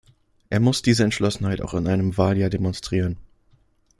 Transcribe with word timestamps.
Er 0.49 0.59
muss 0.59 0.81
diese 0.81 1.03
Entschlossenheit 1.03 1.61
auch 1.61 1.75
in 1.75 1.85
einem 1.85 2.17
Wahljahr 2.17 2.49
demonstrieren. 2.49 3.17